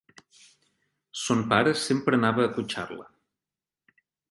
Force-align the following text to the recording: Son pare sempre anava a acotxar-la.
Son 1.23 1.43
pare 1.51 1.75
sempre 1.87 2.19
anava 2.19 2.47
a 2.47 2.51
acotxar-la. 2.53 3.09